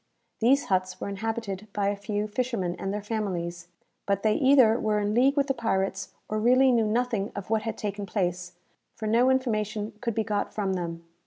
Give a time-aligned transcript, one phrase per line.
[0.39, 3.67] These huts were inhabited by a few fishermen and their families;
[4.07, 7.61] but they either were in league with the pirates, or really knew nothing of what
[7.61, 8.53] had taken place,
[8.95, 11.05] for no information could be got from them.